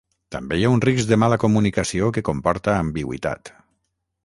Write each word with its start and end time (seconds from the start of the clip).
També 0.35 0.57
hi 0.59 0.63
ha 0.67 0.71
un 0.75 0.81
risc 0.85 1.09
de 1.11 1.19
mala 1.25 1.37
comunicació 1.43 2.09
que 2.17 2.25
comporta 2.31 2.77
ambigüitat. 2.87 3.55